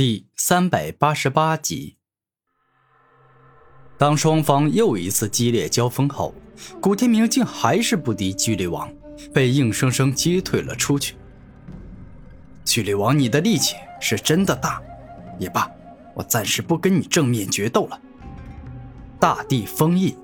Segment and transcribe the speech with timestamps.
[0.00, 1.98] 第三百八十八集，
[3.98, 6.34] 当双方又一次激烈交锋后，
[6.80, 8.90] 古天明竟还是不敌巨力王，
[9.34, 11.16] 被硬生生击退了出去。
[12.64, 14.80] 巨力王，你的力气是真的大，
[15.38, 15.70] 也罢，
[16.14, 18.00] 我暂时不跟你正面决斗了。
[19.18, 20.16] 大地封印，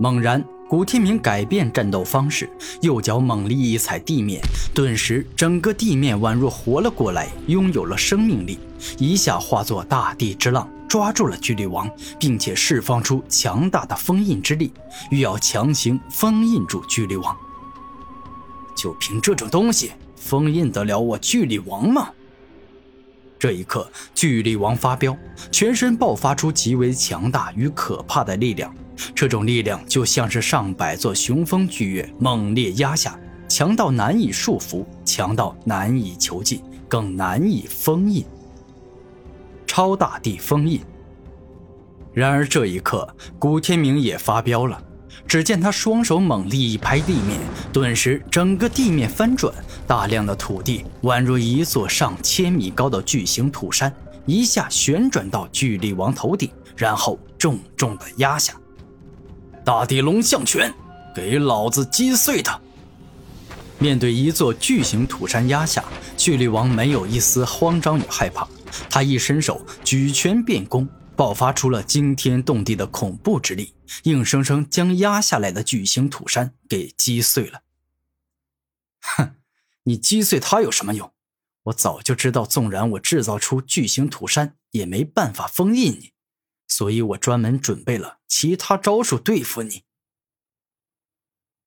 [0.00, 0.44] 猛然。
[0.68, 2.46] 古天明改变战斗方式，
[2.82, 4.38] 右脚猛力一踩地面，
[4.74, 8.58] 顿时整个地面宛若活了过来，拥有了生命力，
[8.98, 14.70] 一下化作大地之浪，抓住了巨力王，并且释放出强大的封印之力，
[15.10, 17.34] 欲要强行封印住巨力王。
[18.76, 22.10] 就凭这种东西，封印得了我巨力王吗？
[23.38, 25.16] 这一刻，巨力王发飙，
[25.50, 28.70] 全身爆发出极为强大与可怕的力量。
[29.14, 38.24] 这种力量就像是上百座雄风巨岳猛烈压下，强到难以束缚，强到难以囚禁，更难以封印。
[39.66, 40.80] 超大地封印。
[42.12, 44.82] 然而这一刻，古天明也发飙了。
[45.26, 47.38] 只见他双手猛力一拍地面，
[47.72, 49.52] 顿时整个地面翻转，
[49.86, 53.94] 大量的土地宛如一座上千米高的巨型土山，
[54.24, 58.54] 一下旋转到巨力王头顶，然后重重的压下。
[59.68, 60.72] 大地龙象拳，
[61.14, 62.58] 给老子击碎他！
[63.78, 65.84] 面对一座巨型土山压下，
[66.16, 68.48] 巨力王没有一丝慌张与害怕，
[68.88, 77.60] 他一伸手举拳便攻，爆发出了惊天动地的恐怖之力，硬生生将压下来的巨型土山给击碎了。
[79.02, 79.34] 哼，
[79.82, 81.12] 你击碎它有什么用？
[81.64, 86.12] 我早就知道，纵然我制造出巨型土山，也没办法封印你。
[86.68, 89.82] 所以我专门准备了其他招数对付你。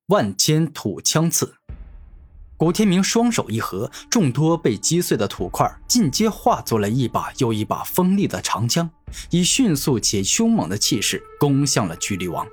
[0.06, 1.56] 万千土枪刺，
[2.56, 8.90] 古天明双手一合，众多被击碎的土块尽皆化作了一把又一把锋利的长枪，
[9.30, 12.46] 以迅速且凶猛的气势攻向了巨力王。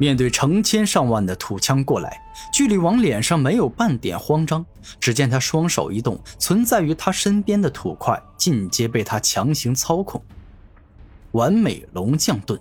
[0.00, 2.20] 面对成千上万的土枪过来，
[2.52, 4.64] 巨力王脸上没有半点慌张。
[5.00, 10.22] 只见他双手一动，存在于他身边的土块尽皆被他强行操控。
[11.32, 12.58] 完美龙象盾。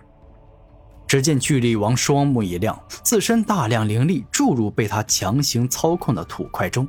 [1.07, 6.85] 只见巨力王双目一亮，自身大量灵力注入被他强行操控的土块中，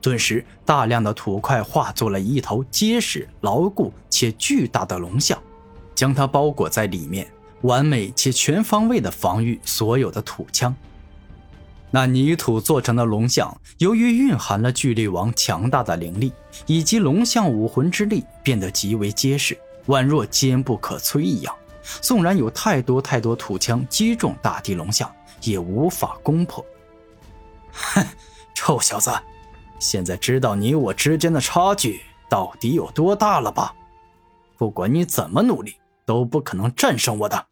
[0.00, 5.38] 顿时大量的土块化作了一头结实、牢固且巨大的龙象，
[5.94, 7.30] 将它包裹在里面，
[7.60, 10.74] 完美且全方位的防御所有的土枪。
[11.90, 16.32] 那泥土做成的龙象，由于蕴含了巨力王强大的灵力
[16.66, 19.58] 以及龙象武魂之力，变得极为结实。
[19.88, 21.54] 宛若坚不可摧一样，
[22.00, 26.64] 纵然有太多太多土枪击中大地龙象，也无法攻破。
[27.72, 28.06] 哼，
[28.54, 29.10] 臭小子，
[29.78, 33.74] 现在知道你我之间的差距到底有多大了吧？
[34.56, 37.46] 不管你怎么努力，都不可能战胜我的。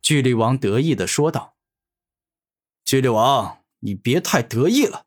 [0.00, 1.54] 巨力王得意的说道
[2.84, 5.06] ：“巨力王，你别太得意了。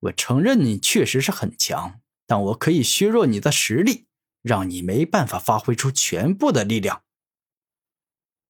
[0.00, 4.05] 我承认你确实是很强，但我可以削弱你的实力。”
[4.46, 7.02] 让你没办法发挥出全部的力量。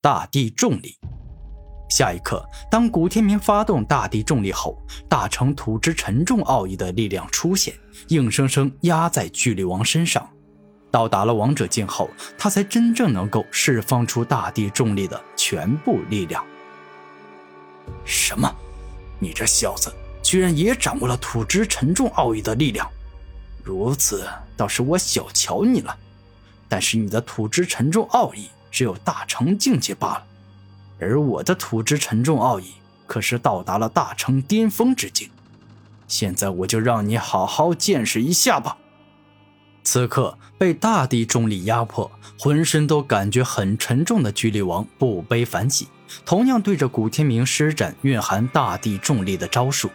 [0.02, 0.98] 大地重力。
[1.88, 4.76] 下一刻，当古天明发动大地重力后，
[5.08, 7.74] 大成土之沉重奥义的力量出现，
[8.08, 10.28] 硬生生压在巨力王身上。
[10.90, 16.44] 到达了王者境后，他才真正能够释放出大地重力的全部力量。
[18.04, 18.54] 什么？
[19.18, 19.90] 你这小子
[20.22, 22.86] 居然也掌握了土之沉重奥义的力量？
[23.66, 24.24] 如此
[24.56, 25.98] 倒是我小瞧你了，
[26.68, 30.24] 但是你的土之沉重奥义只有大成境界罢了，
[31.00, 32.74] 而我的土之沉重奥义
[33.08, 35.28] 可是到达了大成巅峰之境。
[36.06, 38.78] 现在我就让你好好见识一下吧。
[39.82, 45.88] 此刻被大地重力压迫，浑身都感觉很沉重的巨力王不悲反喜，
[46.24, 49.90] 同样对着古天明施展蕴含大地重力的招数。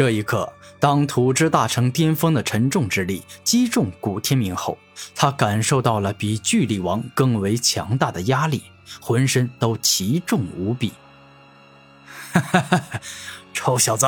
[0.00, 4.78] 这一刻，当土之大成巅峰的沉重之力击中古天明后，
[5.14, 8.62] 他感受到了比巨力王更为强大的压力，
[8.98, 10.94] 浑身都奇重无比。
[12.32, 13.00] 哈哈哈！
[13.52, 14.06] 臭小子，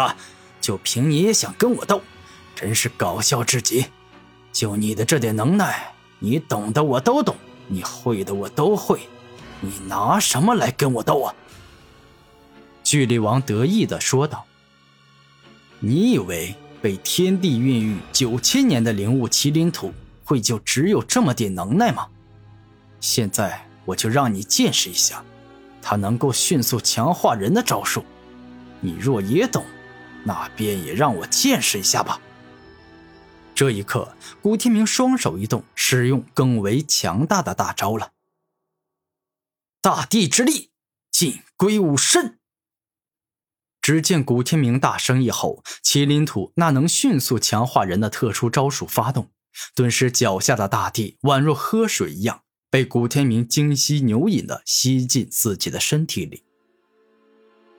[0.63, 2.01] 就凭你也想跟我斗，
[2.55, 3.85] 真是搞笑至极！
[4.51, 7.37] 就你的这点能耐，你懂的我都懂，
[7.69, 8.99] 你会的我都会，
[9.61, 11.35] 你拿什么来跟我斗啊？
[12.83, 14.47] 巨力王得意地说道。
[15.85, 19.93] 你以为被天地孕育九千年的灵物麒麟土
[20.25, 22.09] 会就只有这么点能耐吗？
[23.01, 25.25] 现在我就让你见识一下，
[25.83, 28.05] 它能够迅速强化人的招数。
[28.81, 29.65] 你若也懂，
[30.23, 32.21] 那便也让我见识一下吧。
[33.53, 38.13] 这一刻，古天明双手一动，使用更为强大的大招了——
[39.83, 40.71] 大地之力，
[41.11, 42.39] 尽归吾身。
[43.83, 49.33] 只见古天明大声一吼，麒麟土那能迅速强化人的特殊招数发动，
[49.75, 56.45] 顿时脚下的大地宛若喝水一样，被古天明精吸牛饮的吸进自己的身体里。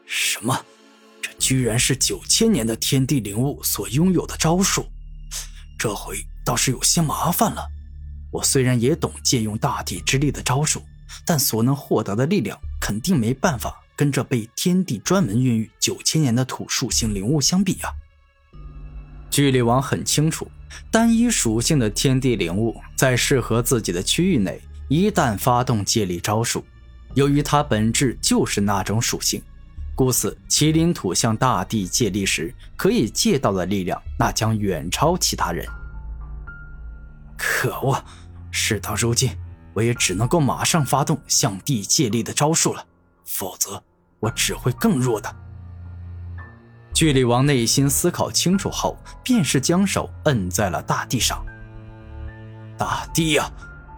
[0.06, 0.66] 什么？
[1.22, 4.86] 这居然是九千年的天地灵物所拥有的招数？
[5.80, 7.66] 这回倒是有些麻烦了。
[8.30, 10.84] 我虽然也懂借用大地之力的招数，
[11.26, 13.83] 但所能获得的力量肯定没办法。
[13.96, 17.92] 跟这被天地专门孕育九千年的土属性灵物相比啊，
[19.30, 20.50] 巨力王很清楚，
[20.92, 26.66] 单一属性的天地灵物在适合自己的区域内，一旦发动借力招数，
[27.14, 29.42] 由于它本质就是那种属性，
[29.96, 35.68] 故此麒麟土向大地借力时可以借到的力量，那将远超其他人。
[37.38, 38.04] 可恶，
[38.52, 39.32] 事到如今，
[39.74, 42.86] 我也只能够马上发动向地借力的招数了。
[43.26, 43.82] 否则，
[44.20, 45.34] 我只会更弱的。
[46.94, 51.44] 巨力王内心思考清楚后，便是将手摁在了大地上。
[52.78, 53.52] 大地呀，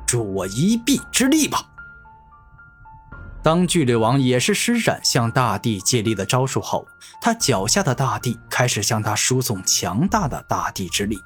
[0.07, 1.65] 助我一臂之力吧！
[3.43, 6.87] 当巨力王也是施展向大地借力的招数后，
[7.21, 11.19] 他脚下的大地开始向他输送强大的大地之力。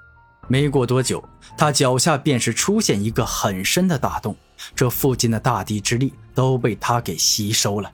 [0.49, 1.23] 没过多久，
[1.55, 4.35] 他脚下便是出现一个很深的大洞，
[4.75, 7.91] 这附近的大地之力都被他给吸收了。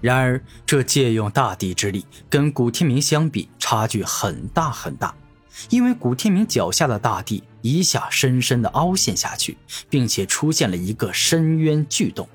[0.00, 5.14] 然而，这借用大地之力跟古天明相比，差距很大很大，
[5.68, 9.58] 因为古天明脚下的大地一下深深的凹陷下去，
[9.90, 12.26] 并且出现了一个深渊巨洞，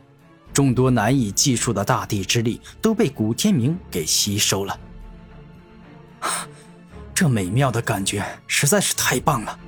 [0.54, 4.80] 众多难以计数的大地之力都被古天明给吸收了。
[7.20, 9.60] 这美妙的感觉实在是太棒了！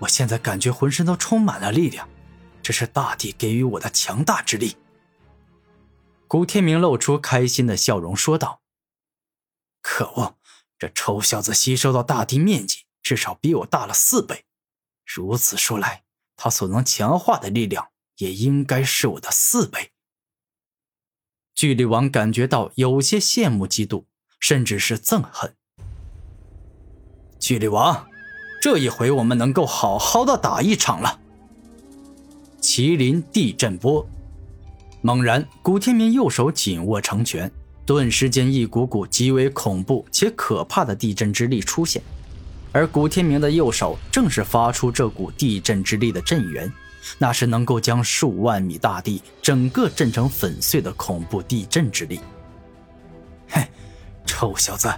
[0.00, 2.08] 我现在感觉浑身都充满了力量，
[2.64, 4.76] 这是大地给予我的强大之力。
[6.26, 8.62] 古天明露出开心的笑容，说道
[9.80, 10.36] ：“可恶，
[10.80, 14.44] 这臭小子吸收到大地面积至少比我大了四倍，
[15.06, 16.02] 如此说来，
[16.34, 19.92] 他所能强化的力量也应该是我的四倍。”
[21.54, 24.06] 巨力王感觉到有些羡慕、嫉妒，
[24.40, 25.54] 甚至是憎恨。
[27.40, 28.06] 巨力王，
[28.60, 31.18] 这一回我们能够好好的打一场了。
[32.60, 34.06] 麒麟地震波，
[35.00, 37.50] 猛然，古天明右手紧握成拳，
[37.86, 42.02] 顿时间一股股极为恐怖且可怕的地震之力出现，
[42.70, 46.70] 而古天明的右手正是发出这股地震之力的震源，
[47.16, 52.20] 那是能够将数万米大地整个震成粉碎的恐怖地震之力。
[53.48, 53.66] 嘿，
[54.26, 54.92] 臭小子，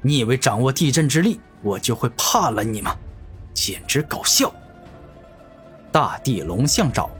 [0.00, 1.40] 你以为掌握地震之力？
[1.62, 2.96] 我就会怕了你吗？
[3.52, 4.52] 简直搞笑！
[5.92, 7.10] 大地龙象爪，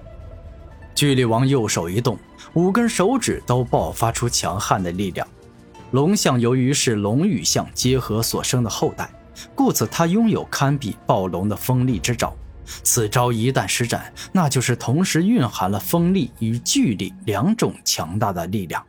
[0.95, 2.19] 巨力王右手一动，
[2.55, 5.27] 五根手指都爆发出强悍的力量。
[5.91, 9.11] 龙象由于是龙与象结合所生的后代，
[9.55, 12.33] 故此他拥有堪比暴龙的锋利之爪。
[12.85, 18.81] 此招一旦施展，那就是同时蕴含了锋利与巨力两种强大的力量。